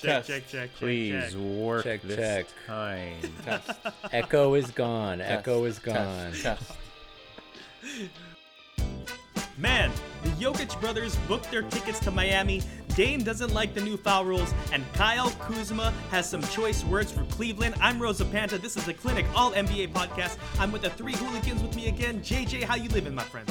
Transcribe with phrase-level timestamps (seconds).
[0.00, 0.28] Check, Test.
[0.28, 1.34] check, check, Please check.
[1.40, 2.46] work Check, this check.
[2.66, 3.16] kind.
[3.44, 3.70] Test.
[4.12, 5.18] Echo is gone.
[5.18, 5.30] Test.
[5.30, 6.32] Echo is gone.
[6.32, 6.42] Test.
[6.42, 6.72] Test.
[9.58, 9.90] Man,
[10.22, 12.62] the Jokic brothers booked their tickets to Miami.
[12.96, 17.24] Dame doesn't like the new foul rules, and Kyle Kuzma has some choice words for
[17.24, 17.74] Cleveland.
[17.80, 18.56] I'm Rosa Panta.
[18.58, 20.38] This is the Clinic All NBA podcast.
[20.58, 22.20] I'm with the three hooligans with me again.
[22.22, 23.48] JJ, how you living, my friend?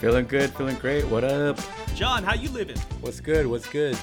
[0.00, 1.04] Feeling good, feeling great.
[1.06, 1.58] What up?
[1.94, 2.78] John, how you living?
[3.00, 3.46] What's good?
[3.46, 3.98] What's good?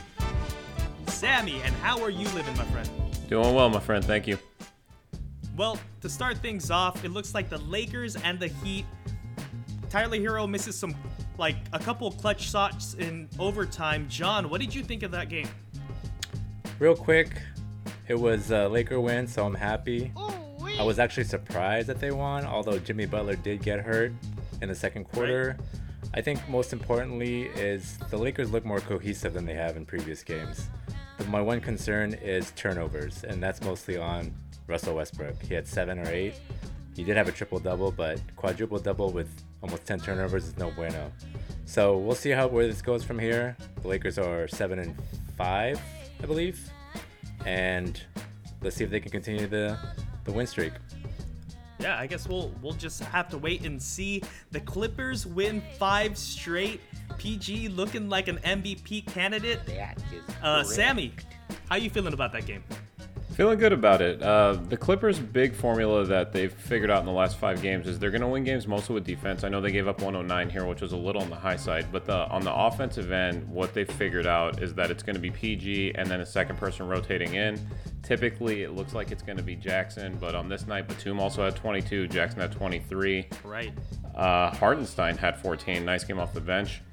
[1.21, 2.89] Sammy, and how are you living, my friend?
[3.29, 4.03] Doing well, my friend.
[4.03, 4.39] Thank you.
[5.55, 8.87] Well, to start things off, it looks like the Lakers and the Heat.
[9.91, 10.95] Tyler Herro misses some,
[11.37, 14.07] like a couple clutch shots in overtime.
[14.09, 15.47] John, what did you think of that game?
[16.79, 17.39] Real quick,
[18.07, 20.11] it was a Laker win, so I'm happy.
[20.79, 24.11] I was actually surprised that they won, although Jimmy Butler did get hurt
[24.63, 25.55] in the second quarter.
[26.15, 30.23] I think most importantly is the Lakers look more cohesive than they have in previous
[30.23, 30.67] games.
[31.21, 34.33] But my one concern is turnovers, and that's mostly on
[34.65, 35.39] Russell Westbrook.
[35.43, 36.33] He had seven or eight.
[36.95, 39.29] He did have a triple double, but quadruple double with
[39.61, 41.11] almost 10 turnovers is no bueno.
[41.65, 43.55] So we'll see how where this goes from here.
[43.83, 44.95] The Lakers are seven and
[45.37, 45.79] five,
[46.23, 46.71] I believe,
[47.45, 48.01] and
[48.63, 49.77] let's see if they can continue the
[50.23, 50.73] the win streak.
[51.81, 54.21] Yeah, I guess we'll we'll just have to wait and see.
[54.51, 56.81] The Clippers win five straight.
[57.17, 59.59] PG looking like an MVP candidate.
[60.41, 61.13] Uh, Sammy,
[61.69, 62.63] how you feeling about that game?
[63.41, 64.21] Feeling good about it.
[64.21, 67.97] Uh, the Clippers' big formula that they've figured out in the last five games is
[67.97, 69.43] they're going to win games mostly with defense.
[69.43, 71.87] I know they gave up 109 here, which was a little on the high side,
[71.91, 75.19] but the, on the offensive end, what they've figured out is that it's going to
[75.19, 77.59] be PG and then a second person rotating in.
[78.03, 81.43] Typically, it looks like it's going to be Jackson, but on this night, Batum also
[81.43, 83.25] had 22, Jackson had 23.
[83.43, 83.73] Right.
[84.13, 85.83] Uh, Hartenstein had 14.
[85.83, 86.83] Nice game off the bench.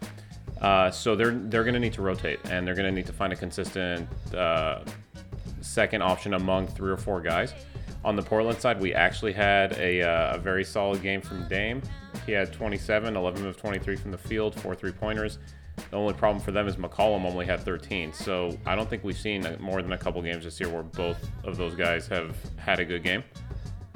[0.62, 3.12] Uh, so they're they're going to need to rotate, and they're going to need to
[3.12, 4.80] find a consistent uh,
[5.60, 7.54] second option among three or four guys.
[8.04, 11.82] On the Portland side, we actually had a, uh, a very solid game from Dame.
[12.26, 15.38] He had 27, 11 of 23 from the field, four three pointers.
[15.90, 18.12] The only problem for them is McCollum only had 13.
[18.12, 21.28] So I don't think we've seen more than a couple games this year where both
[21.44, 23.24] of those guys have had a good game.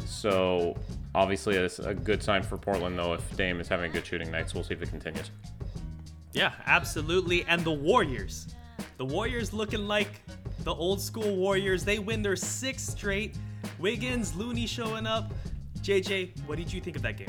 [0.05, 0.77] So
[1.15, 4.31] obviously, it's a good sign for Portland, though, if Dame is having a good shooting
[4.31, 4.51] night.
[4.51, 5.31] So we'll see if it continues.
[6.33, 7.45] Yeah, absolutely.
[7.45, 8.49] And the Warriors.
[8.97, 10.23] The Warriors looking like
[10.65, 11.85] the old school Warriors.
[11.85, 13.37] They win their sixth straight.
[13.79, 15.33] Wiggins, Looney showing up.
[15.81, 17.29] JJ, what did you think of that game?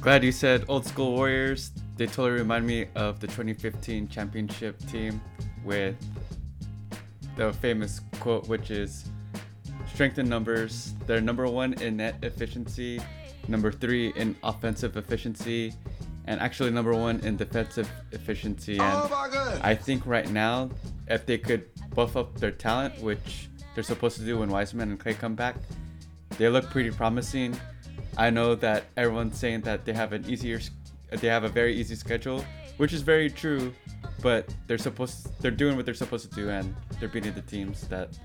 [0.00, 1.72] Glad you said old school Warriors.
[1.96, 5.20] They totally remind me of the 2015 championship team
[5.64, 5.96] with
[7.36, 9.06] the famous quote, which is
[9.92, 10.94] strength in numbers.
[11.06, 13.00] They're number one in net efficiency,
[13.48, 15.74] number three in offensive efficiency,
[16.26, 18.78] and actually number one in defensive efficiency.
[18.78, 20.70] And oh I think right now,
[21.08, 25.00] if they could buff up their talent, which they're supposed to do when Wiseman and
[25.00, 25.56] Clay come back,
[26.36, 27.58] they look pretty promising.
[28.16, 30.60] I know that everyone's saying that they have an easier,
[31.10, 32.44] they have a very easy schedule,
[32.76, 33.72] which is very true.
[34.20, 37.86] But they're supposed, they're doing what they're supposed to do, and they're beating the teams
[37.88, 38.18] that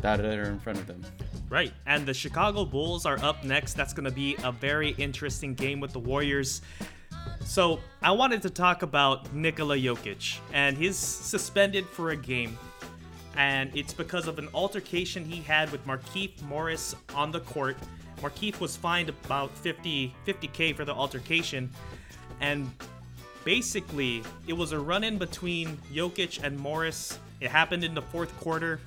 [0.00, 1.02] that are in front of them.
[1.50, 1.72] Right.
[1.86, 3.74] And the Chicago Bulls are up next.
[3.74, 6.62] That's going to be a very interesting game with the Warriors.
[7.48, 12.58] So, I wanted to talk about Nikola Jokic, and he's suspended for a game.
[13.38, 17.78] And it's because of an altercation he had with Markieff Morris on the court.
[18.20, 21.70] Markieff was fined about 50 50k for the altercation,
[22.42, 22.70] and
[23.44, 27.18] basically it was a run-in between Jokic and Morris.
[27.40, 28.78] It happened in the fourth quarter.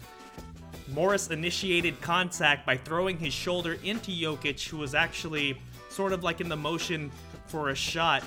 [0.93, 5.57] Morris initiated contact by throwing his shoulder into Jokic, who was actually
[5.89, 7.11] sort of like in the motion
[7.47, 8.23] for a shot,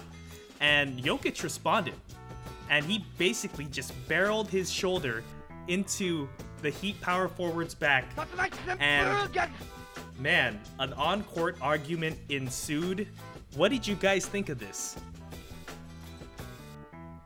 [0.65, 1.95] and Jokic responded.
[2.71, 5.23] And he basically just barreled his shoulder
[5.69, 6.27] into
[6.63, 8.07] the Heat power forward's back.
[8.81, 9.29] And
[10.19, 13.07] man, an on court argument ensued.
[13.57, 14.97] What did you guys think of this?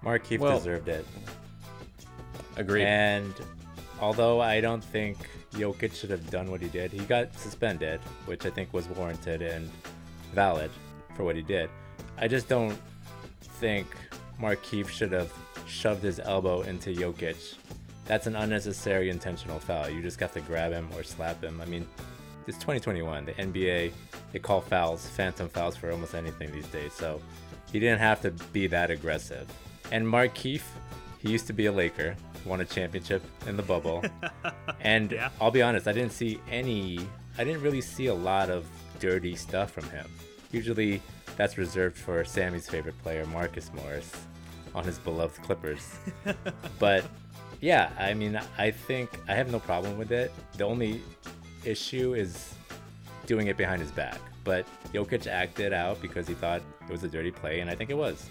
[0.03, 1.07] Markieff Well- deserved it.
[2.57, 2.87] Agreed.
[2.87, 3.33] And
[4.01, 5.17] although I don't think
[5.53, 9.43] Jokic should have done what he did, he got suspended, which I think was warranted
[9.43, 9.71] and
[10.35, 10.73] valid
[11.15, 11.71] for what he did.
[12.17, 12.77] I just don't
[13.41, 13.87] think
[14.41, 15.33] Markieff should have
[15.67, 17.55] shoved his elbow into Jokic.
[18.07, 19.89] That's an unnecessary intentional foul.
[19.89, 21.61] You just got to grab him or slap him.
[21.61, 21.87] I mean,
[22.47, 23.27] it's 2021.
[23.27, 23.93] The NBA,
[24.33, 26.93] they call fouls phantom fouls for almost anything these days.
[26.95, 27.21] So
[27.71, 29.47] he didn't have to be that aggressive.
[29.93, 30.63] And Markieff,
[31.19, 34.03] he used to be a Laker, won a championship in the bubble.
[34.81, 35.29] and Yeah.
[35.41, 37.01] I'll be honest, I didn't see any,
[37.37, 38.67] I didn't really see a lot of
[39.01, 40.07] dirty stuff from him.
[40.51, 41.03] Usually
[41.39, 44.13] that's reserved for Sammy's favorite player, Marcus Morris,
[44.75, 45.97] on his beloved Clippers.
[46.79, 47.05] but
[47.61, 50.33] Yeah, I mean, I think I have no problem with it.
[50.57, 51.01] The only
[51.65, 52.55] issue is
[53.27, 54.19] doing it behind his back.
[54.45, 57.91] But Jokic acted out because he thought it was a dirty play, and I think
[57.91, 58.29] it was.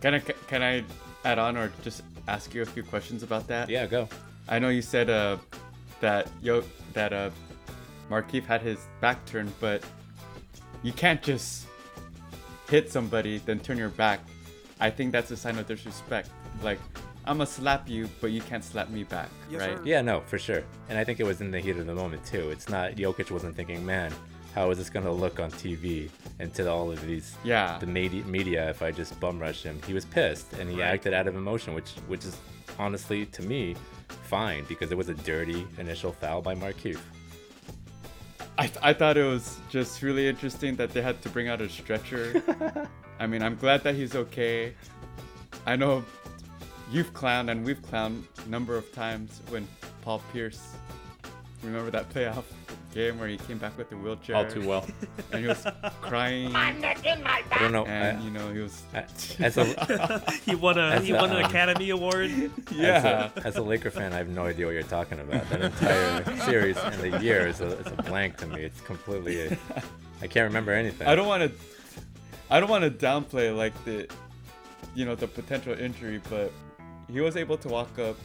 [0.00, 0.84] Can I can I
[1.24, 3.68] add on or just ask you a few questions about that?
[3.68, 4.08] Yeah, go.
[4.48, 5.38] I know you said uh
[6.00, 6.62] that yo
[6.92, 7.30] that uh
[8.46, 9.82] had his back turned, but
[10.86, 11.66] you can't just
[12.70, 14.20] hit somebody then turn your back.
[14.78, 16.28] I think that's a sign of disrespect.
[16.62, 16.78] Like
[17.24, 19.76] I'm gonna slap you, but you can't slap me back, Yes, right?
[19.78, 19.82] sir.
[19.84, 20.62] Yeah, no, for sure.
[20.88, 22.50] And I think it was in the heat of the moment too.
[22.50, 24.12] It's not Jokic wasn't thinking, man,
[24.54, 27.78] how is this gonna look on TV and to all of these Yeah.
[27.80, 29.80] the media, media if I just bum rush him.
[29.88, 30.94] He was pissed and he Right.
[30.94, 32.36] acted out of emotion, which which is
[32.78, 33.74] honestly to me
[34.30, 37.00] fine because it was a dirty initial foul by Markieff.
[38.58, 41.60] I, th- I thought it was just really interesting that they had to bring out
[41.60, 42.42] a stretcher.
[43.18, 44.74] I mean, I'm glad that he's okay.
[45.66, 46.04] I know
[46.90, 49.68] you've clowned and we've clowned a number of times when
[50.02, 50.74] Paul Pierce.
[51.62, 52.44] Remember that playoff
[52.96, 54.86] game where he came back with the wheelchair All too well.
[55.32, 55.64] and he was
[56.00, 56.72] crying I
[57.60, 57.84] don't know.
[57.84, 59.04] and I- you know he was I-
[59.38, 59.64] as a
[60.46, 62.30] he won a he That's, won an uh, Academy Award.
[62.72, 62.96] yeah.
[63.36, 65.48] As a, as a Laker fan, I have no idea what you're talking about.
[65.50, 68.62] That entire series and the year is a, it's a blank to me.
[68.62, 69.50] It's completely.
[69.50, 69.58] I
[70.22, 71.06] I can't remember anything.
[71.06, 71.52] I don't want to
[72.50, 74.08] I don't want to downplay like the
[74.94, 76.50] you know the potential injury, but
[77.12, 78.16] he was able to walk up.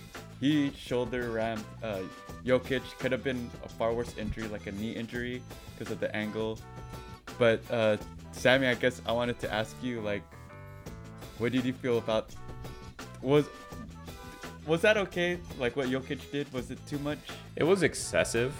[0.41, 1.99] He shoulder rammed uh,
[2.43, 2.81] Jokic.
[2.97, 5.41] Could have been a far worse injury, like a knee injury,
[5.77, 6.57] because of the angle.
[7.37, 7.97] But uh,
[8.31, 10.23] Sammy, I guess I wanted to ask you like,
[11.37, 12.31] what did you feel about
[13.21, 13.45] was
[14.65, 15.37] was that okay?
[15.59, 16.51] Like what Jokic did?
[16.53, 17.19] Was it too much?
[17.55, 18.53] It was excessive,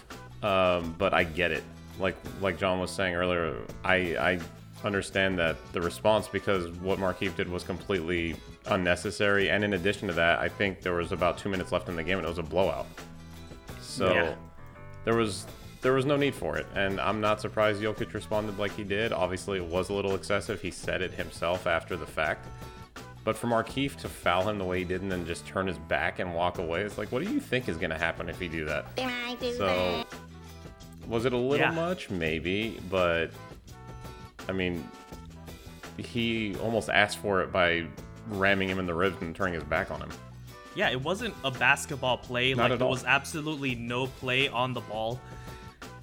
[0.43, 1.63] um, but I get it.
[1.99, 4.39] Like like John was saying earlier, I I
[4.83, 8.35] understand that the response because what Markieff did was completely
[8.67, 11.95] unnecessary, and in addition to that, I think there was about two minutes left in
[11.95, 12.87] the game, and it was a blowout.
[13.81, 14.35] So Yeah.
[15.05, 15.45] there was
[15.81, 19.11] there was no need for it, and I'm not surprised Jokic responded like he did.
[19.11, 20.61] Obviously, it was a little excessive.
[20.61, 22.45] He said it himself after the fact.
[23.23, 25.79] But for Markieff to foul him the way he did and then just turn his
[25.79, 28.39] back and walk away, it's like, what do you think is going to happen if
[28.39, 28.95] you do that?
[28.95, 30.05] Do So,
[31.07, 31.71] was it a little Yeah.
[31.71, 32.11] much?
[32.11, 33.31] Maybe, but
[34.47, 34.87] I mean,
[35.97, 37.85] he almost asked for it by
[38.29, 40.09] ramming him in the ribs and turning his back on him.
[40.75, 42.53] Yeah, it wasn't a basketball play.
[42.53, 42.91] Not like at there all.
[42.91, 45.19] was absolutely no play on the ball.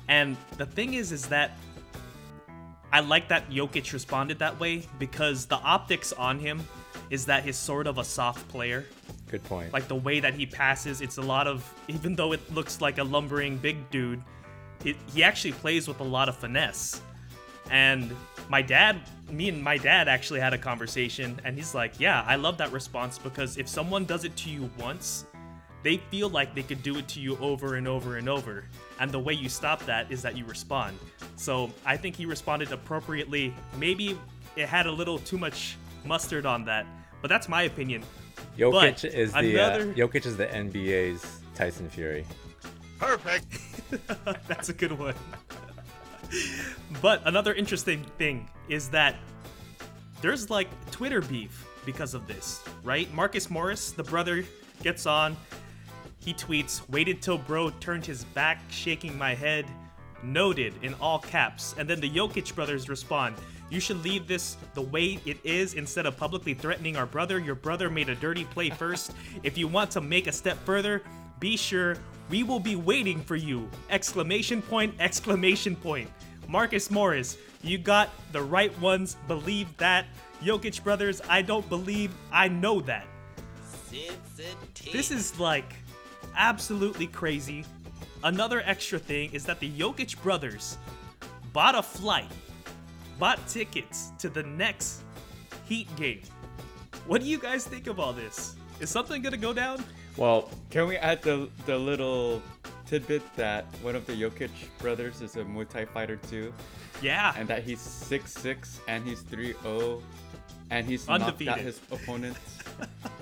[0.08, 1.56] And the thing is, is that
[2.92, 6.66] I like that Jokic responded that way because the optics on him
[7.10, 8.86] is that he's sort of a soft player.
[9.30, 9.72] Good point.
[9.72, 12.98] Like the way that he passes, it's a lot of even though it looks like
[12.98, 14.22] a lumbering big dude,
[14.82, 17.00] he, he actually plays with a lot of finesse.
[17.70, 18.14] And
[18.48, 19.00] my dad,
[19.30, 22.72] me and my dad actually had a conversation, and he's like, Yeah, I love that
[22.72, 25.26] response because if someone does it to you once,
[25.82, 28.64] they feel like they could do it to you over and over and over.
[29.00, 30.98] And the way you stop that is that you respond.
[31.36, 33.54] So I think he responded appropriately.
[33.78, 34.18] Maybe
[34.56, 36.86] it had a little too much mustard on that,
[37.22, 38.02] but that's my opinion.
[38.56, 42.24] Jokic but is the another- uh, Jokic is the NBA's Tyson Fury.
[42.98, 43.46] Perfect.
[44.48, 45.14] that's a good one.
[47.02, 49.16] But another interesting thing is that
[50.20, 53.12] there's like Twitter beef because of this, right?
[53.14, 54.44] Marcus Morris, the brother,
[54.82, 55.36] gets on.
[56.18, 59.64] He tweets, waited till bro turned his back, shaking my head.
[60.22, 61.74] Noted in all caps.
[61.78, 63.36] And then the Jokic brothers respond,
[63.70, 67.38] You should leave this the way it is instead of publicly threatening our brother.
[67.38, 69.12] Your brother made a dirty play first.
[69.44, 71.02] If you want to make a step further,
[71.38, 71.96] be sure
[72.28, 73.68] we will be waiting for you!
[73.90, 76.10] Exclamation point, exclamation point.
[76.46, 80.06] Marcus Morris, you got the right ones, believe that.
[80.42, 83.06] Jokic brothers, I don't believe, I know that.
[84.92, 85.74] This is like
[86.36, 87.64] absolutely crazy.
[88.24, 90.78] Another extra thing is that the Jokic brothers
[91.52, 92.30] bought a flight,
[93.18, 95.02] bought tickets to the next
[95.64, 96.22] Heat game.
[97.06, 98.56] What do you guys think of all this?
[98.80, 99.84] Is something gonna go down?
[100.18, 102.42] Well, Can we add the the little
[102.86, 106.52] tidbit that one of the Jokic brothers is a Muay Thai fighter too,
[107.00, 107.32] Yeah.
[107.36, 110.02] and that he's six six and he's 3'0
[110.70, 112.40] and he's knocked out his opponents.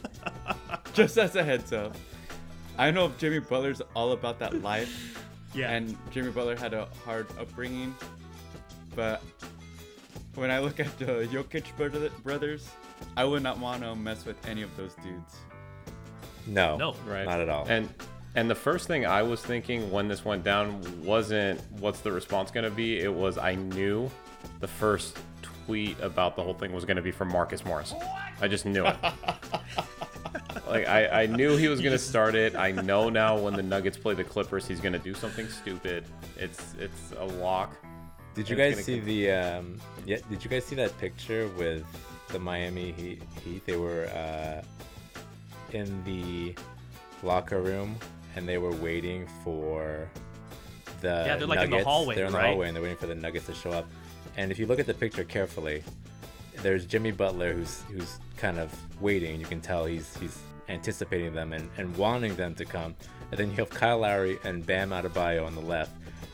[0.94, 1.94] Just as a heads up.
[2.78, 5.22] I know Jimmy Butler's all about that life,
[5.54, 5.70] yeah.
[5.70, 7.94] and Jimmy Butler had a hard upbringing,
[8.94, 9.22] but
[10.34, 12.68] when I look at the Jokic brother- brothers,
[13.16, 15.36] I would not want to mess with any of those dudes.
[16.46, 16.94] No, No.
[17.06, 17.66] right, not at all.
[17.68, 17.88] And
[18.34, 22.50] and the first thing I was thinking when this went down wasn't what's the response
[22.50, 23.00] going to be.
[23.00, 24.10] It was I knew
[24.60, 27.94] the first tweet about the whole thing was going to be from Marcus Morris.
[28.40, 28.96] I just knew it.
[30.68, 32.54] like I, I knew he was gonna start it.
[32.56, 36.04] I know now when the Nuggets play the Clippers, he's gonna do something stupid.
[36.36, 37.74] It's it's a lock.
[38.34, 41.84] Did you guys see gonna the um yeah, did you guys see that picture with
[42.28, 43.22] the Miami Heat?
[43.44, 43.64] Heat?
[43.66, 44.62] They were uh
[45.76, 46.54] in the
[47.22, 47.96] locker room
[48.34, 50.08] and they were waiting for
[51.00, 52.48] the Yeah, they're, like, in the hallway, They're in the right?
[52.48, 53.86] hallway and they're waiting for the Nuggets to show up.
[54.36, 55.82] And if you look at the picture carefully,
[56.62, 59.38] there's Jimmy Butler who's who's kind of waiting.
[59.40, 62.94] You can tell he's he's anticipating them and, and wanting them to come.
[63.30, 65.92] And then you have Kyle Lowry and Bam Adebayo on the left,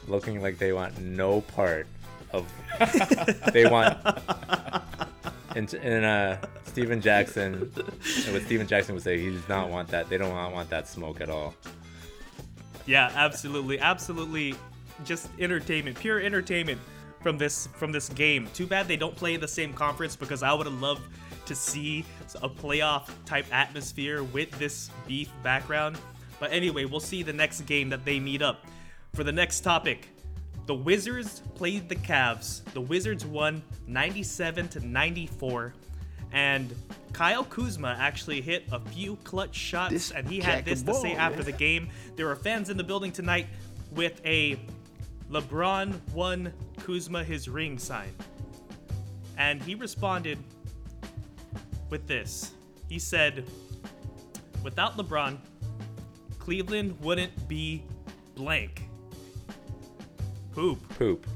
[0.08, 1.86] looking like they want no part
[2.32, 2.50] of.
[3.52, 3.98] they want.
[5.54, 7.70] And, and uh, Stephen Jackson,
[8.30, 10.08] what Stephen Jackson would say, he does not want that.
[10.08, 11.54] They don't want, that smoke at all.
[12.86, 14.54] Yeah, absolutely, absolutely.
[15.04, 16.80] Just entertainment, pure entertainment
[17.20, 18.48] from this from this game.
[18.54, 21.02] Too bad they don't play in the same conference because I would have loved
[21.46, 22.04] to see
[22.40, 25.98] a playoff type atmosphere with this beef background.
[26.40, 28.64] But anyway, we'll see the next game that they meet up.
[29.14, 30.08] For the next topic,
[30.66, 32.62] the Wizards played the Cavs.
[32.72, 35.74] The Wizards won 97 to 94,
[36.32, 36.74] and
[37.12, 41.14] Kyle Kuzma actually hit a few clutch shots, This and he had this to say
[41.14, 41.46] after man.
[41.46, 41.88] the game.
[42.16, 43.46] There were fans in the building tonight
[43.92, 44.58] with a
[45.30, 48.14] LeBron won Kuzma his ring sign,
[49.36, 50.38] and he responded
[51.90, 52.52] with this.
[52.88, 53.44] He said,
[54.62, 55.38] "Without LeBron,
[56.38, 57.82] Cleveland wouldn't be
[58.34, 58.88] blank."
[60.54, 60.98] Poop.
[60.98, 61.26] Poop.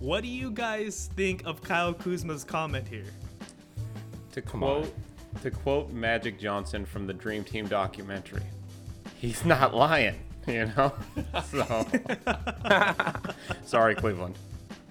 [0.00, 3.04] What do you guys think of Kyle Kuzma's comment here?
[4.32, 4.94] To Come quote
[5.42, 8.42] to quote Magic Johnson from the Dream Team documentary,
[9.16, 10.92] he's not lying, you know.
[11.50, 11.86] so
[13.64, 14.36] sorry, Cleveland,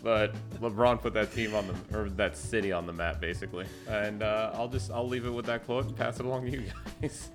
[0.04, 4.24] but LeBron put that team on the or that city on the map basically, and
[4.24, 6.64] uh, I'll just I'll leave it with that quote and pass it along to you
[7.02, 7.30] guys.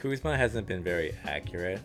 [0.00, 1.80] Kuzma hasn't been very accurate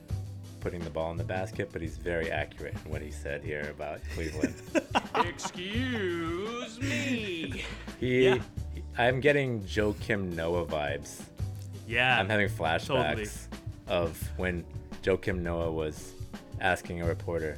[0.59, 3.67] putting the ball in the basket, but he's very accurate in what he said here
[3.69, 4.55] about Cleveland.
[5.15, 7.63] Excuse me.
[7.99, 8.37] He, Yeah.
[8.97, 11.21] I'm getting Joakim Noah vibes.
[11.87, 12.19] Yeah.
[12.19, 13.27] I'm having flashbacks Totally.
[13.87, 14.65] of when
[15.03, 16.13] Joakim Noah was
[16.59, 17.57] asking a reporter.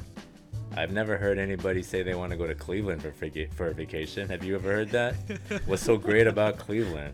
[0.78, 3.12] I've never heard anybody say they want to go to Cleveland for
[3.56, 4.30] for a vacation.
[4.30, 5.16] Have you ever heard that?
[5.66, 7.14] What's so great about Cleveland?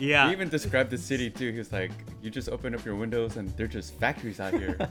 [0.00, 0.26] Yeah.
[0.26, 1.52] He even described the city too.
[1.52, 1.92] He was like,
[2.22, 4.76] "You just open up your windows and they're just factories out here."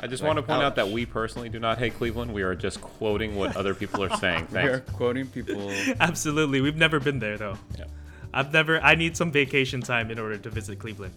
[0.00, 2.32] I just Like, want to point out that we personally do not hate Cleveland.
[2.32, 4.48] We are just quoting what other people are saying.
[4.52, 5.70] we are quoting people.
[6.00, 6.60] Absolutely.
[6.60, 7.56] We've never been there though.
[7.78, 7.84] Yeah.
[8.32, 8.80] I've never.
[8.80, 11.14] I need some vacation time in order to visit Cleveland.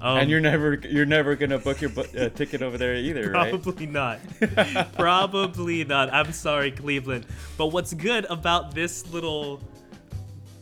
[0.00, 3.30] Um, and you're never you're never gonna book your bu- uh, ticket over there either,
[3.30, 3.50] right?
[3.50, 4.18] Probably not.
[4.94, 6.12] Probably not.
[6.12, 7.26] I'm sorry, Cleveland.
[7.56, 9.60] But what's good about this little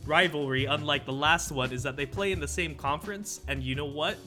[0.05, 3.41] rivalry, unlike the last one, is that they play in the same conference.
[3.47, 4.17] And you know what?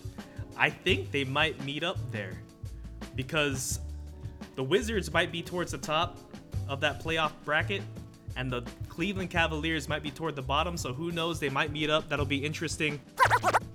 [0.56, 2.34] I think they might meet up there.
[3.14, 3.80] Because
[4.54, 6.18] the Wizards might be towards the top
[6.68, 7.82] of that playoff bracket.
[8.36, 11.40] And the Cleveland Cavaliers might be toward the bottom, so who knows?
[11.40, 12.08] They might meet up.
[12.08, 13.00] That'll be interesting.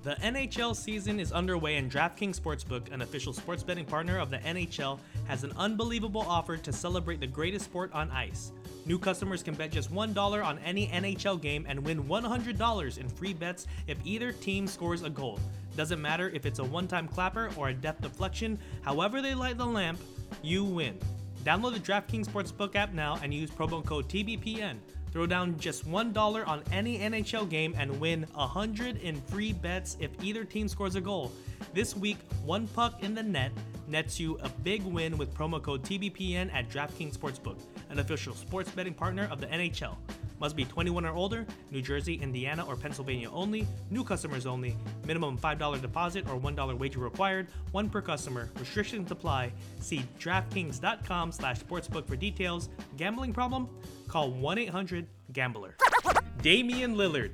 [0.04, 4.40] The NHL season is underway, and DraftKings Sportsbook, an official sports betting partner of the
[4.40, 8.52] NHL, has an unbelievable offer to celebrate the greatest sport on ice.
[8.86, 13.34] New customers can bet just $1 on any NHL game and win $100 in free
[13.34, 15.40] bets if either team scores a goal.
[15.78, 19.58] Doesn't matter if it's a one time clapper or a depth deflection, however they light
[19.58, 20.00] the lamp,
[20.42, 20.98] you win.
[21.44, 24.78] Download the DraftKings Sportsbook app now and use promo code TBPN.
[25.12, 30.12] Throw down just $1 on any NHL game and win 100 in free bets if
[30.22, 31.32] either team scores a goal.
[31.74, 33.52] This week, one puck in the net
[33.88, 37.58] nets you a big win with promo code TBPN at DraftKings Sportsbook,
[37.90, 39.98] an official sports betting partner of the NHL.
[40.42, 45.38] Must be 21 or older, New Jersey, Indiana, or Pennsylvania only, new customers only, minimum
[45.38, 49.54] $5 deposit or $1 wager required, one per customer, restrictions apply.
[49.82, 52.70] See DraftKings.com slash sportsbook for details.
[52.98, 53.70] Gambling problem?
[54.08, 55.76] Call 1-800-GAMBLER.
[56.42, 57.34] Damian Lillard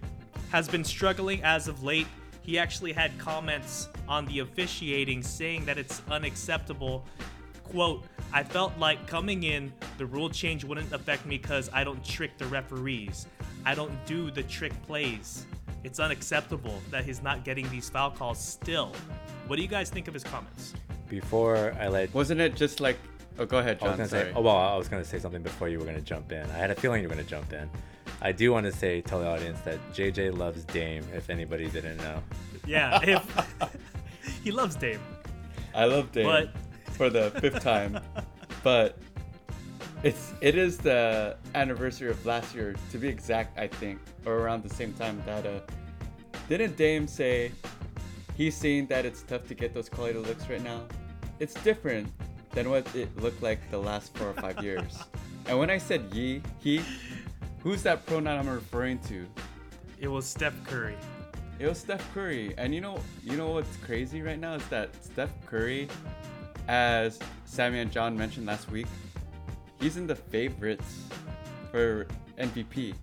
[0.52, 2.08] has been struggling as of late.
[2.42, 7.06] He actually had comments on the officiating saying that it's unacceptable
[7.72, 12.04] quote i felt like coming in the rule change wouldn't affect me because i don't
[12.04, 13.28] trick the referees
[13.66, 15.46] i don't do the trick plays
[15.84, 18.92] it's unacceptable that he's not getting these foul calls still
[19.48, 20.74] what do you guys think of his comments
[21.10, 22.98] Before I let Wasn't it just like?
[23.40, 23.88] Oh, go ahead, John.
[23.88, 24.24] I was gonna Sorry.
[24.24, 26.42] say, oh well, I was gonna say something before you were gonna jump in.
[26.52, 27.70] I had a feeling you were gonna jump in.
[28.22, 31.06] I do want to say, tell the audience that JJ loves Dame.
[31.16, 32.22] If anybody didn't know,
[32.66, 33.24] yeah if
[34.44, 35.00] he loves dame
[35.74, 36.50] I love Dame But-
[36.98, 38.00] for the fifth time,
[38.64, 38.98] but
[40.04, 43.58] It's it is the anniversary of last year, to be exact.
[43.58, 45.60] I think, or around the same time that uh,
[46.48, 47.52] didn't Dame say
[48.36, 50.84] he's seeing that it's tough to get those quality looks right now?
[51.40, 52.14] It's different
[52.52, 55.00] than what it looked like the last four or five years.
[55.48, 56.82] And when I said ye, he,
[57.64, 59.26] who's that pronoun I'm referring to?
[60.00, 60.98] It was Steph Curry.
[61.58, 62.54] It was Steph Curry.
[62.58, 65.88] And you know, you know what's crazy right now is that Steph Curry,
[66.68, 68.88] as Sammy and John mentioned last week,
[69.80, 71.04] he's in the favorites
[71.72, 72.08] for
[72.38, 72.94] MVP.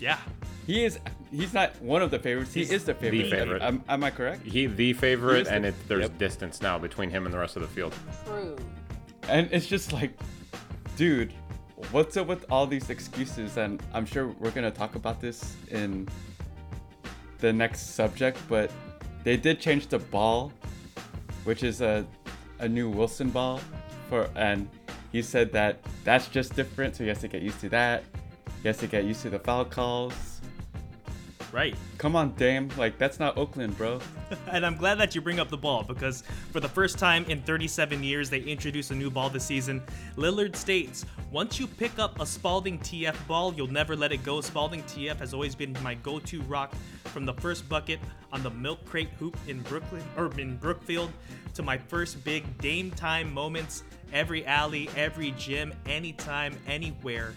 [0.00, 0.18] Yeah.
[0.66, 0.98] He is.
[1.30, 2.54] He's not one of the favorites.
[2.54, 3.30] He's he is the favorite.
[3.30, 3.62] favorite.
[3.62, 4.42] Am, am I correct?
[4.44, 6.18] He the He favorite, the- and it, there's Yep.
[6.18, 7.94] distance now between him and the rest of the field.
[8.24, 8.56] True.
[9.28, 10.12] And it's just like,
[10.96, 11.32] dude,
[11.90, 13.56] what's up with all these excuses?
[13.58, 16.08] And I'm sure we're gonna talk about this in
[17.38, 18.70] the next subject, but
[19.22, 20.50] they did change the ball,
[21.44, 22.06] which is a
[22.64, 23.60] a new Wilson ball
[24.08, 24.68] for and
[25.12, 28.02] he said that that's just different, so he has to get used to that.
[28.62, 30.33] He has to get used to the foul calls.
[31.54, 31.76] Right.
[31.98, 32.68] Come on, Dame.
[32.76, 34.00] Like that's not Oakland, bro.
[34.50, 37.40] And I'm glad that you bring up the ball because for the first time in
[37.42, 39.80] 37 years, they introduced a new ball this season.
[40.16, 44.40] Lillard states, once you pick up a Spalding TF ball, you'll never let it go.
[44.40, 48.00] Spalding TF has always been my go-to rock from the first bucket
[48.32, 51.12] on the milk crate hoop in Brooklyn or in Brookfield
[51.54, 57.32] to my first big Dame time moments, every alley, every gym, anytime, anywhere.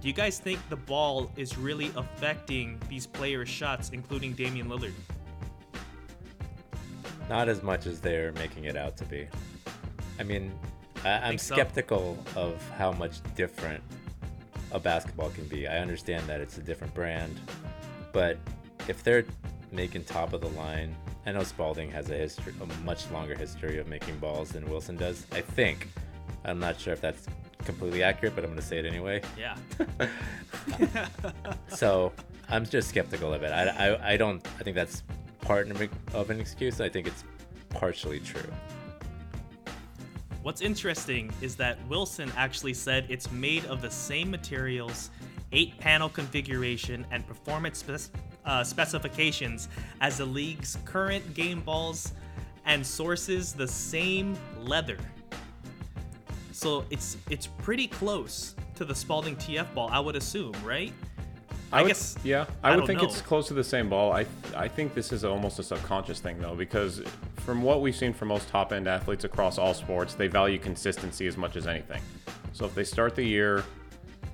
[0.00, 4.92] Do you guys think the ball is really affecting these players' shots, including Damian Lillard?
[7.28, 9.26] Not as much as they're making it out to be.
[10.20, 10.52] I mean,
[11.04, 11.54] I, I'm Think so?
[11.56, 13.82] skeptical of how much different
[14.70, 15.66] a basketball can be.
[15.66, 17.38] I understand that it's a different brand,
[18.12, 18.38] but
[18.86, 19.24] if they're
[19.72, 20.94] making top of the line,
[21.26, 24.96] I know Spalding has a history, a much longer history of making balls than Wilson
[24.96, 25.26] does.
[25.32, 25.88] I think.
[26.44, 27.26] I'm not sure if that's
[27.68, 29.20] completely accurate, but I'm going to say it anyway.
[29.38, 29.56] Yeah.
[31.68, 32.12] So
[32.48, 33.52] I'm just skeptical of it.
[33.52, 34.44] I, I, I don't.
[34.58, 35.02] I think that's
[35.40, 36.80] part of an- excuse.
[36.80, 37.24] I think it's
[37.68, 38.50] partially true.
[40.42, 45.10] What's interesting is that Wilson actually said it's made of the same materials,
[45.52, 49.68] eight panel configuration, and performance spec- uh, specifications
[50.00, 52.12] as the league's current game balls
[52.64, 54.98] and sources the same leather.
[56.58, 60.92] So it's it's pretty close to the Spalding TF ball, I would assume, right?
[61.72, 63.06] I, would- guess Yeah, I, I would think know.
[63.06, 64.12] it's close to the same ball.
[64.12, 67.00] I I think this is almost a subconscious thing though, because
[67.36, 71.28] from what we've seen from most top end athletes across all sports, they value consistency
[71.28, 72.02] as much as anything.
[72.52, 73.62] So if they start the year,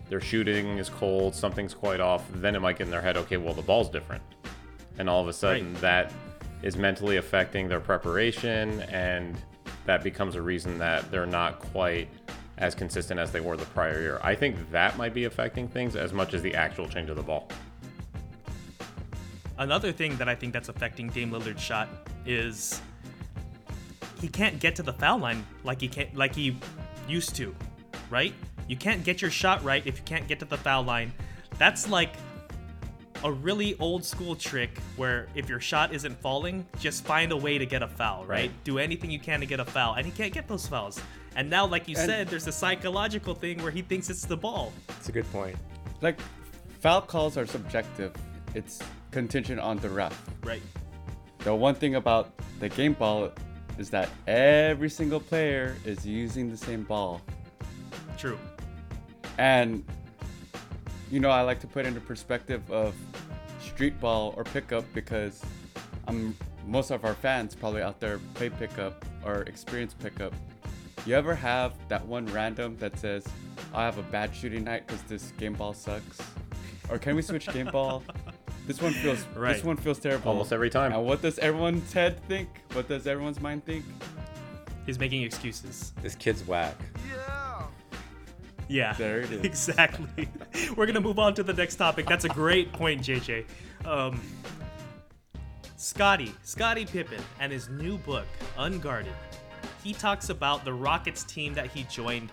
[0.09, 3.37] their shooting is cold, something's quite off, then it might get in their head, okay,
[3.37, 4.23] well the ball's different,
[4.99, 5.81] and all of a sudden Right.
[5.83, 6.13] that
[6.63, 9.37] is mentally affecting their preparation, and
[9.87, 12.09] that becomes a reason that they're not quite
[12.59, 14.21] as consistent as they were the prior year.
[14.23, 17.23] I think that might be affecting things as much as the actual change of the
[17.23, 17.49] ball.
[19.59, 21.89] Another thing that I think that's affecting Dame Lillard's shot
[22.27, 22.81] is
[24.21, 26.57] he can't get to the foul line like he can't like he
[27.09, 27.55] used to,
[28.11, 28.35] right?
[28.69, 31.13] You can't get your shot right if you can't get to the foul line.
[31.59, 32.11] That's like
[33.25, 37.57] a really old school trick where if your shot isn't falling, just find a way
[37.57, 38.35] to get a foul, right?
[38.35, 38.65] Right.
[38.65, 41.01] Do anything you can to get a foul, and he can't get those fouls.
[41.35, 44.37] And now, like you And- said, there's a psychological thing where he thinks it's the
[44.37, 44.73] ball.
[44.99, 45.57] It's a good point.
[46.03, 46.19] Like,
[46.81, 48.13] foul calls are subjective.
[48.55, 50.15] It's contingent on the ref.
[50.45, 50.63] Right.
[51.39, 53.31] The one thing about the game ball
[53.79, 57.23] is that every single player is using the same ball.
[58.19, 58.39] True.
[59.39, 59.85] And
[61.15, 62.93] you know, I like to put into perspective of
[63.61, 65.41] street ball or pickup because
[66.09, 70.35] I'm most of our fans probably out there play pickup or experience pickup.
[71.07, 73.25] You ever have that one random that says,
[73.73, 76.19] "I have a bad shooting night because this game ball sucks,"
[76.91, 78.03] or can we switch game ball?
[78.67, 79.53] This one feels Right.
[79.55, 80.31] this one feels terrible.
[80.31, 80.91] Almost every time.
[80.95, 82.49] And what does everyone's head think?
[82.73, 83.85] What does everyone's mind think?
[84.87, 85.93] He's making excuses.
[86.03, 86.75] This kid's whack.
[87.11, 87.34] Yeah.
[88.69, 89.45] There it is.
[89.45, 90.29] Exactly.
[90.77, 92.07] We're gonna move on to the next topic.
[92.07, 93.45] That's a great point, JJ.
[93.85, 94.21] Um,
[95.77, 99.13] Scottie, Scottie Pippen, and his new book, Unguarded.
[99.83, 102.31] He talks about the Rockets team that he joined.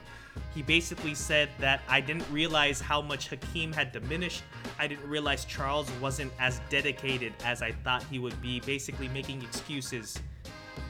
[0.56, 4.44] He basically said that I didn't realize how much Hakeem had diminished.
[4.80, 9.42] I didn't realize Charles wasn't as dedicated as I thought he would be, basically making
[9.42, 10.18] excuses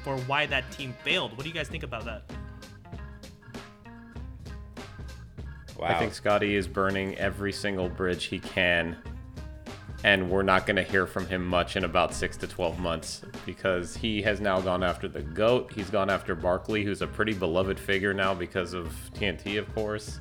[0.03, 1.35] for why that team failed.
[1.35, 2.23] What do you guys think about that?
[5.81, 5.87] Wow.
[5.87, 8.95] I think Scottie is burning every single bridge he can,
[10.03, 13.23] and we're not going to hear from him much in about six to 12 months
[13.47, 15.71] because he has now gone after the GOAT.
[15.73, 20.19] He's gone after Barkley, who's a pretty beloved figure now because of TNT, of course.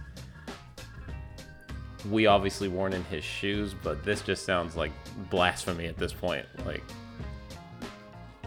[2.09, 4.92] we obviously weren't in his shoes, but this just sounds like
[5.29, 6.46] blasphemy at this point.
[6.64, 6.83] Like,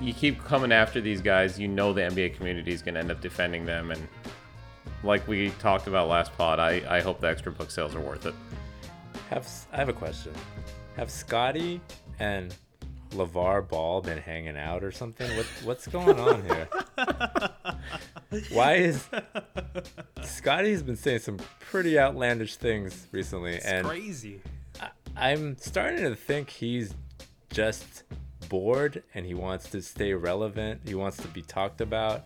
[0.01, 3.11] you keep coming after these guys, you know the NBA community is going to end
[3.11, 3.91] up defending them.
[3.91, 4.07] And
[5.03, 8.25] like we talked about last pod, I, I hope the extra book sales are worth
[8.25, 8.33] it.
[9.29, 10.33] Have I have a question?
[10.95, 11.81] Have Scottie
[12.19, 12.55] and
[13.11, 15.29] LaVar Ball been hanging out or something?
[15.35, 16.67] What what's going on here?
[18.51, 19.07] Why is
[20.23, 24.41] Scottie's been saying some pretty outlandish things recently, It's and crazy.
[25.15, 26.95] I'm starting to think he's
[27.51, 28.03] just
[28.49, 30.81] bored and he wants to stay relevant.
[30.85, 32.25] He wants to be talked about.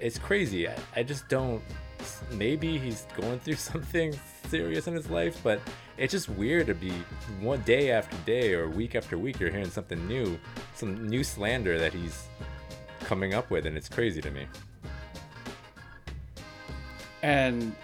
[0.00, 0.68] It's crazy.
[0.68, 1.62] I, I just don't.
[2.32, 5.60] Maybe he's going through something serious in his life, but
[5.98, 6.92] it's just weird to be
[7.40, 10.38] one day after day or week after week you're hearing something new,
[10.74, 12.26] some new slander that he's
[13.00, 14.46] coming up with, and it's crazy to me.
[17.22, 17.74] And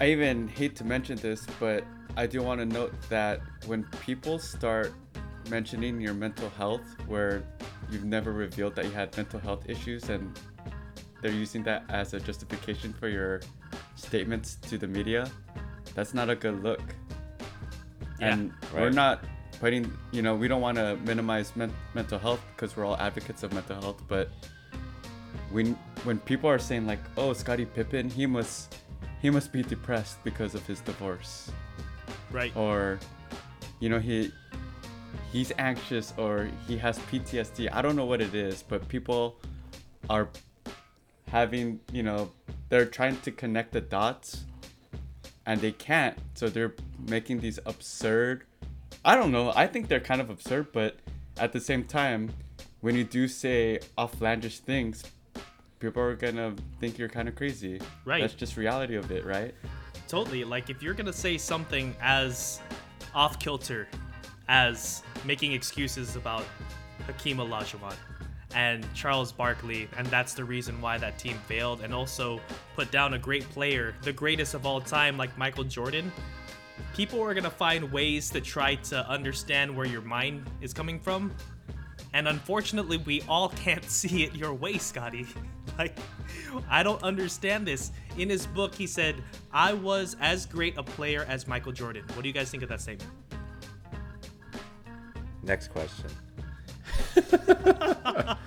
[0.00, 1.84] I even hate to mention this, but
[2.16, 4.92] I do want to note that when people start
[5.50, 7.42] mentioning your mental health, where
[7.90, 10.38] you've never revealed that you had mental health issues, and
[11.20, 13.40] they're using that as a justification for your
[13.96, 15.30] statements to the media,
[15.94, 16.82] that's not a good look.
[18.20, 18.32] Yeah.
[18.34, 19.24] and we're not
[19.60, 23.42] putting, you know, we don't want to minimize men- mental health because we're all advocates
[23.42, 24.28] of mental health, but
[25.50, 28.74] when when people are saying like, "Oh, Scottie Pippen, he must
[29.22, 31.50] he must be depressed because of his divorce,"
[32.30, 32.54] Right.
[32.56, 32.98] or
[33.80, 34.32] you know, he
[35.32, 37.68] he's anxious or he has PTSD.
[37.72, 39.36] I don't know what it is, but people
[40.10, 40.28] are
[41.30, 42.30] having, you know,
[42.68, 44.44] they're trying to connect the dots
[45.46, 46.18] and they can't.
[46.34, 46.74] So they're
[47.06, 48.44] making these absurd
[49.04, 49.52] I don't know.
[49.54, 50.96] I think they're kind of absurd, but
[51.38, 52.30] at the same time,
[52.80, 55.04] when you do say outlandish things,
[55.78, 57.80] people are gonna think you're kind of crazy.
[58.04, 58.20] Right.
[58.20, 59.54] That's just reality of it, right?
[60.08, 60.44] Totally.
[60.44, 62.60] Like if you're gonna say something as
[63.14, 63.88] off kilter
[64.48, 66.44] as making excuses about
[67.06, 67.94] Hakeem Olajuwon
[68.54, 72.40] and Charles Barkley, and that's the reason why that team failed, and also
[72.74, 76.10] put down a great player, the greatest of all time, like Michael Jordan.
[76.94, 81.32] People are gonna find ways to try to understand where your mind is coming from.
[82.14, 85.26] And unfortunately, we all can't see it your way, Scottie.
[85.76, 85.96] Like,
[86.68, 87.92] I don't understand this.
[88.16, 89.14] In his book, he said,
[89.52, 92.02] I was as great a player as Michael Jordan.
[92.14, 93.12] What do you guys think of that statement?
[95.44, 96.10] Next question.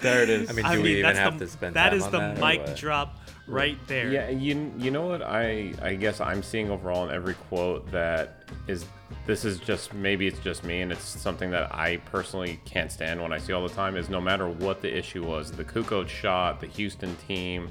[0.00, 0.50] There it is.
[0.50, 2.38] I mean, do we even have the, to spend That time is on the that,
[2.38, 4.10] mic drop right there.
[4.10, 8.44] Yeah, you you know what I I guess I'm seeing overall in every quote that
[8.66, 8.84] is
[9.26, 13.20] this is just maybe it's just me and it's something that I personally can't stand
[13.20, 16.08] when I see all the time is no matter what the issue was, the Kukoc
[16.08, 17.70] shot, the Houston team,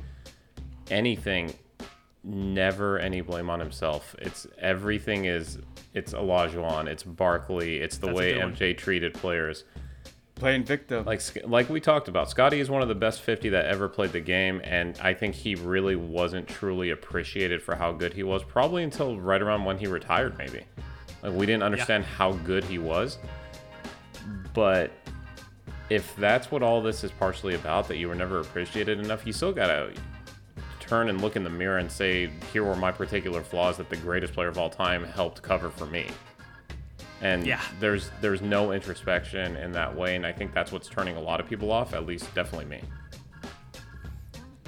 [0.90, 1.54] anything,
[2.24, 4.16] never any blame on himself.
[4.20, 5.60] It's everything is
[5.94, 8.56] it's Olajuwon, it's Barkley, it's the That's way good one.
[8.56, 9.64] MJ treated players
[10.36, 11.06] Playing victim.
[11.06, 14.12] like like we talked about Scottie is one of the best 50 that ever played
[14.12, 18.44] the game and I think he really wasn't truly appreciated for how good he was
[18.44, 20.66] probably until right around when he retired maybe.
[21.24, 23.18] Like we didn't understand how good he was.
[24.54, 24.92] But
[25.90, 29.32] if that's what all this is partially about that you were never appreciated enough you
[29.32, 29.94] still got to
[30.80, 33.98] turn and look in the mirror and say here were my particular flaws that the
[33.98, 36.08] greatest player of all time helped cover for me
[37.22, 37.62] and Yeah.
[37.80, 41.40] there's there's no introspection in that way and i think that's what's turning a lot
[41.40, 42.82] of people off at least definitely me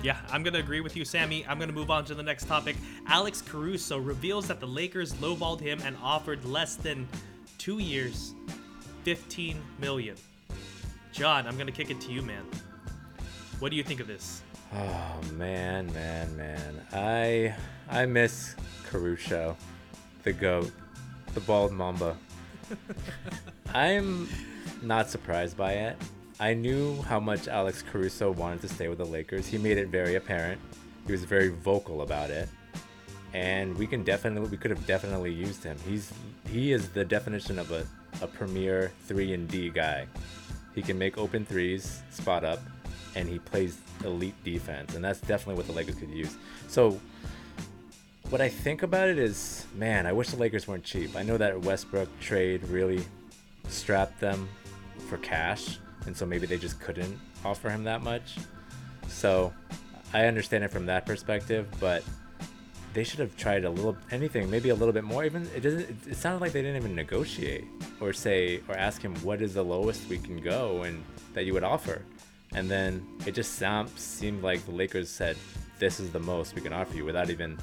[0.04, 1.44] Yeah, I'm going to agree with you, Sammy.
[1.48, 2.76] I'm going to move on to the next topic.
[3.08, 7.08] Alex Caruso reveals that the Lakers lowballed him and offered less than
[7.58, 8.36] two years,
[9.06, 10.16] 15 million.
[11.12, 12.44] John, I'm going to kick it to you, man.
[13.58, 14.44] What do you think of this?
[14.76, 16.86] Oh man, man, man.
[16.94, 17.56] I
[17.90, 18.56] I miss
[18.86, 19.58] Caruso,
[20.24, 20.72] the goat,
[21.34, 22.16] the bald mamba.
[23.74, 24.28] I'm
[24.82, 25.98] not surprised by it.
[26.40, 29.48] I knew how much Alex Caruso wanted to stay with the Lakers.
[29.48, 30.62] He made it very apparent.
[31.06, 32.48] He was very vocal about it.
[33.34, 35.78] And we can definitely we could have definitely used him.
[35.88, 36.14] He's
[36.50, 37.86] he is the definition of a,
[38.22, 40.06] a premier 3 and D guy.
[40.76, 42.60] He can make open threes, spot up,
[43.16, 46.38] and he plays elite defense, and that's definitely what the Lakers could use.
[46.68, 47.00] So,
[48.30, 51.16] what I think about it is, man, I wish the Lakers weren't cheap.
[51.16, 53.04] I know that Westbrook trade really
[53.70, 54.50] strapped them
[55.08, 58.36] for cash, and so maybe they just couldn't offer him that much.
[59.08, 59.54] So,
[60.14, 62.04] I understand it from that perspective, but
[62.94, 65.24] they should have tried a little anything, maybe a little bit more.
[65.24, 66.08] Even it doesn't.
[66.08, 67.66] It, sounded like they didn't even negotiate
[68.02, 71.54] or say or ask him what is the lowest we can go and that you
[71.54, 72.02] would offer.
[72.54, 75.38] And then it just sound, seemed like the Lakers said,
[75.80, 77.58] "This is the most we can offer you," without even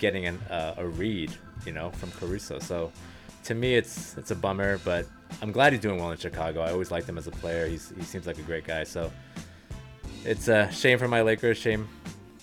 [0.00, 1.30] getting an, uh, a read,
[1.64, 2.58] you know, from Caruso.
[2.58, 2.90] So
[3.44, 5.06] to me, it's it's a bummer, but
[5.40, 6.60] I'm glad he's doing well in Chicago.
[6.62, 7.68] I always liked him as a player.
[7.68, 8.82] He's he seems like a great guy.
[8.84, 9.12] So
[10.24, 11.88] it's a shame for my Lakers, shame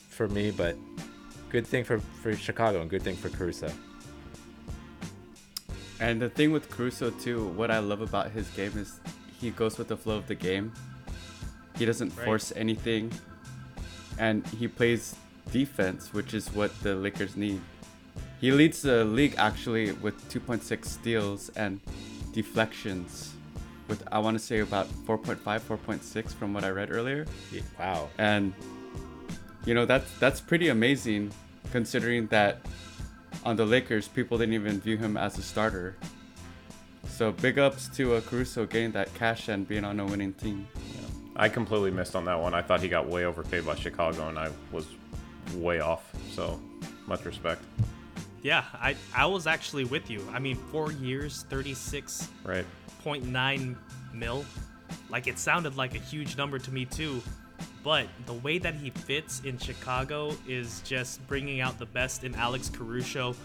[0.10, 0.78] for me, but
[1.50, 3.70] good thing for for Chicago and good thing for Caruso.
[6.00, 9.00] And the thing with Caruso too, what I love about his game is
[9.42, 10.72] he goes with the flow of the game.
[11.78, 12.26] He doesn't Right.
[12.26, 13.12] force anything,
[14.18, 15.16] and he plays
[15.52, 17.62] defense, which is what the Lakers need.
[18.40, 21.80] He leads the league actually with 2.6 steals and
[22.34, 23.34] deflections,
[23.88, 27.26] with I want to say about 4.5, 4.6 from what I read earlier.
[27.52, 28.10] Yeah, Wow.
[28.18, 28.54] And
[29.66, 31.32] you know that's that's pretty amazing,
[31.72, 32.62] considering that
[33.44, 35.96] on the Lakers people didn't even view him as a starter.
[37.08, 40.68] So big ups to uh, Caruso getting that cash and being on a winning team.
[41.36, 42.54] I completely missed on that one.
[42.54, 44.88] I thought he got way overpaid by Chicago, and I was
[45.56, 46.12] way off.
[46.32, 46.60] So
[47.08, 47.62] much respect.
[48.44, 50.26] Yeah, I I was actually with you.
[50.32, 52.66] I mean, four years, thirty six Right.
[53.04, 53.78] point nine
[54.14, 54.46] mil.
[55.10, 57.22] Like it sounded like a huge number to me too.
[57.84, 62.36] But the way that he fits in Chicago is just bringing out the best in
[62.36, 63.36] Alex Caruso.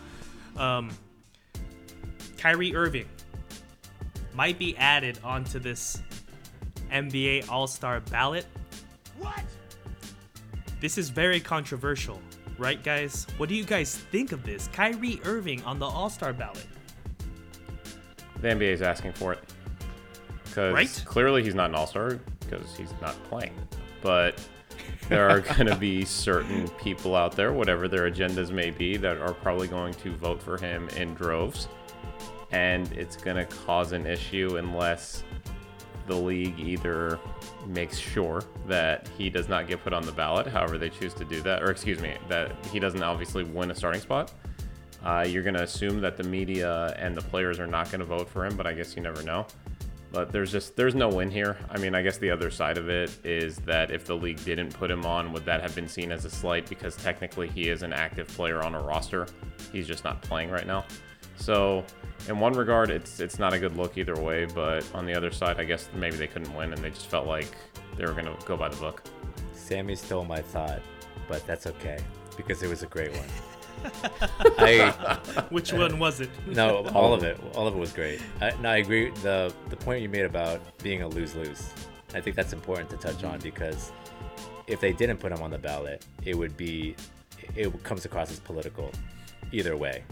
[0.56, 0.90] Um,
[2.36, 3.08] Kyrie Irving
[4.34, 6.02] might be added onto this
[6.90, 8.46] NBA All Star ballot.
[9.18, 9.42] What?
[10.82, 12.20] This is very controversial,
[12.58, 13.28] right, guys?
[13.36, 14.68] What do you guys think of this?
[14.72, 16.66] Kyrie Irving on the All Star ballot.
[18.40, 19.38] The NBA is asking for it
[20.44, 21.02] because Right?
[21.06, 23.54] clearly he's not an all-star because he's not playing.
[24.00, 24.44] But
[25.08, 29.18] there are going to be certain people out there, whatever their agendas may be, that
[29.18, 31.68] are probably going to vote for him in droves,
[32.50, 35.22] and it's going to cause an issue unless
[36.08, 37.20] the league either
[37.66, 41.24] makes sure that he does not get put on the ballot, however they choose to
[41.24, 44.32] do that, or excuse me, that he doesn't obviously win a starting spot.
[45.04, 48.06] Uh, you're going to assume that the media and the players are not going to
[48.06, 49.46] vote for him, but I guess you never know.
[50.12, 51.56] But there's just there's no win here.
[51.70, 54.74] I mean, I guess the other side of it is that if the league didn't
[54.74, 57.82] put him on, would that have been seen as a slight because technically he is
[57.82, 59.26] an active player on a roster.
[59.72, 60.84] He's just not playing right now.
[61.42, 61.84] So,
[62.28, 64.44] in one regard, it's it's not a good look either way.
[64.44, 67.26] But on the other side, I guess maybe they couldn't win and they just felt
[67.26, 67.48] like
[67.96, 69.02] they were gonna go by the book.
[69.52, 70.80] Sammy stole my thought,
[71.26, 71.98] but that's okay
[72.36, 73.26] because it was a great one.
[74.58, 75.18] I
[75.50, 76.30] Which one was it?
[76.46, 78.20] no, all of it, all of it was great.
[78.40, 79.10] I, no, I agree.
[79.22, 81.72] The the point you made about being a lose lose,
[82.14, 83.90] I think that's important to touch on because
[84.68, 86.94] if they didn't put him on the ballot, it would be
[87.56, 88.92] it comes across as political,
[89.50, 90.04] either way,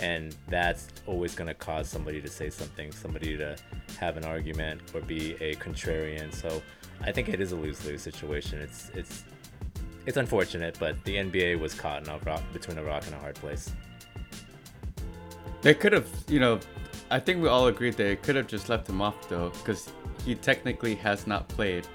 [0.00, 3.56] and that's always going to cause somebody to say something, somebody to
[3.98, 6.34] have an argument or be a contrarian.
[6.34, 6.62] So
[7.02, 8.58] I think it is a lose lose situation.
[8.60, 9.24] It's it's
[10.06, 13.18] it's unfortunate, but the NBA was caught in a rock between a rock and a
[13.18, 13.70] hard place.
[15.62, 16.58] They could have, you know,
[17.10, 19.92] I think we all agreed they could have just left him off though, because
[20.24, 21.86] he technically has not played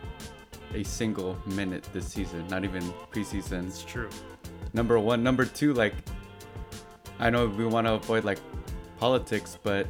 [0.73, 3.67] a single minute this season, not even preseason.
[3.67, 4.09] It's true.
[4.73, 5.95] number one number two like
[7.19, 8.39] i know we want to avoid like
[8.97, 9.87] politics but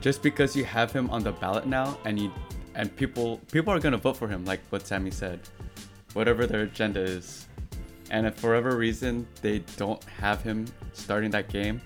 [0.00, 2.32] just because you have him on the ballot now and you
[2.74, 5.40] and people people are to vote for him like what sammy said
[6.12, 7.46] whatever their agenda is.
[8.10, 11.80] And if for whatever reason they don't have him starting that game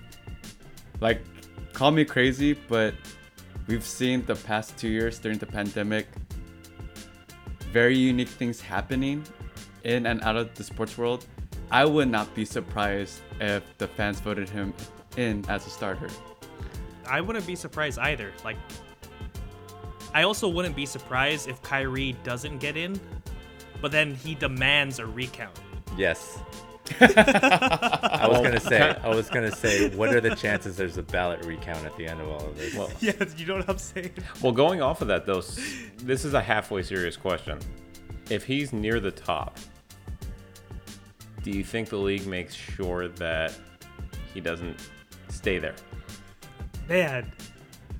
[1.01, 1.21] like
[1.73, 2.93] call me crazy but
[3.67, 6.07] we've seen the past two years during the pandemic
[7.71, 9.23] very unique things happening
[9.83, 11.25] in and out of the sports world,
[11.71, 14.73] I would not be surprised if the fans voted him
[15.17, 16.09] in as a starter.
[17.07, 18.31] I wouldn't be surprised either.
[18.43, 18.57] Like,
[20.13, 22.99] I also wouldn't be surprised if Kyrie doesn't get in,
[23.81, 25.57] but then he demands a recount.
[25.97, 26.39] Yes.
[26.99, 28.81] I was gonna say.
[29.01, 29.95] I was gonna say.
[29.95, 32.75] What are the chances there's a ballot recount at the end of all of this?
[32.75, 34.11] Well, Yeah, you know what I'm saying?
[34.41, 35.41] Well, going off of that though,
[36.03, 37.59] this is a halfway serious question.
[38.29, 39.57] If he's near the top,
[41.43, 43.53] do you think the league makes sure that
[44.33, 44.77] he doesn't
[45.29, 45.75] stay there?
[46.87, 47.31] Man,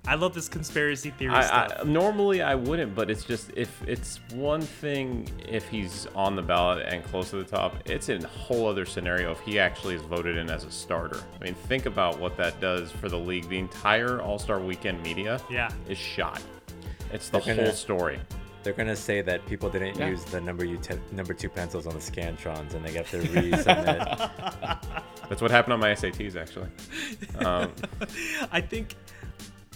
[0.07, 1.73] I love this conspiracy theory I, stuff.
[1.79, 6.41] I, normally I wouldn't, but it's just if it's one thing if he's on the
[6.41, 10.01] ballot and close to the top, it's a whole other scenario if he actually is
[10.01, 11.21] voted in as a starter.
[11.39, 13.47] I mean, think about what that does for the league.
[13.47, 15.71] The entire All Star Weekend media Yeah.
[15.87, 16.41] is shot.
[17.13, 18.19] It's the They're whole gonna- story.
[18.63, 20.09] They're gonna say that people didn't Yeah.
[20.09, 23.19] use the number you te- number two pencils on the scantrons, and they got to
[23.19, 24.81] resubmit.
[25.29, 26.67] That's what happened on my SATs actually.
[27.45, 27.71] Um,
[28.51, 28.95] I think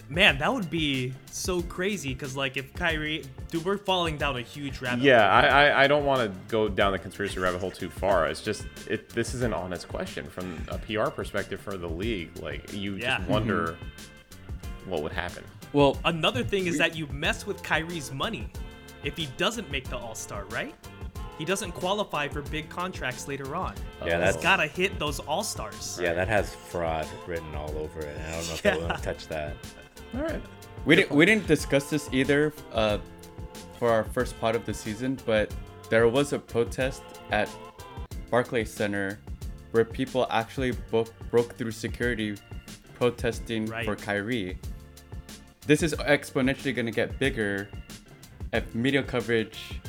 [0.07, 4.41] Man, that would be so crazy because, like, if Kyrie, dude, we're falling down a
[4.41, 7.71] huge rabbit Yeah, I, I, I don't want to go down the conspiracy rabbit hole
[7.71, 8.27] too far.
[8.27, 9.09] It's just it.
[9.09, 12.29] This is an honest question from a PR perspective for the league.
[12.39, 13.17] Like you Yeah.
[13.17, 13.77] just wonder
[14.85, 15.43] what would happen.
[15.73, 18.47] Well, Another thing is that you mess with Kyrie's money
[19.05, 20.73] if he doesn't make the All Star, right?
[21.37, 23.75] He doesn't qualify for big contracts later on.
[23.99, 25.99] Yeah, He's that's gotta hit those All Stars.
[26.01, 28.17] yeah, that has fraud written all over it.
[28.19, 28.75] I don't know if Yeah.
[28.77, 29.53] they want to touch that.
[30.15, 30.41] All right.
[30.85, 32.97] we didn't we didn't discuss this either uh,
[33.79, 35.53] for our first part of the season, but
[35.89, 37.49] there was a protest at
[38.31, 39.19] Barclays Center
[39.71, 42.37] where people actually bo- broke through security
[42.97, 43.85] protesting Right.
[43.85, 44.57] for Kyrie.
[45.67, 47.84] This is exponentially going to get bigger if
[48.73, 49.79] media coverage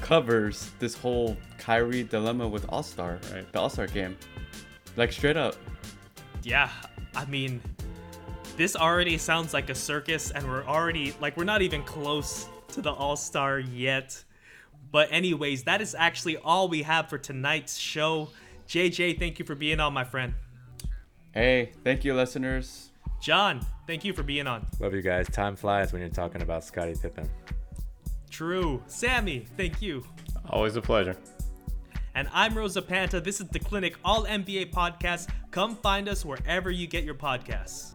[0.00, 3.50] covers this whole Kyrie dilemma with All Star, Right.
[3.52, 4.16] the All Star game.
[4.96, 5.56] Like straight up.
[6.42, 6.70] Yeah,
[7.14, 7.60] I mean,
[8.56, 12.80] this already sounds like a circus, and we're already like we're not even close to
[12.80, 14.22] the All Star yet.
[14.92, 18.28] But anyways, that is actually all we have for tonight's show.
[18.68, 20.34] JJ, thank you for being on, my friend.
[21.32, 22.90] Hey, thank you, listeners.
[23.20, 24.66] John, thank you for being on.
[24.80, 25.28] Love you guys.
[25.28, 27.28] Time flies when you're talking about Scottie Pippen.
[28.30, 28.82] True.
[28.86, 30.04] Sammy, thank you.
[30.50, 31.16] Always a pleasure.
[32.14, 33.20] And I'm Rosa Panta.
[33.20, 35.28] This is the Clinic All NBA podcast.
[35.50, 37.94] Come find us wherever you get your podcasts.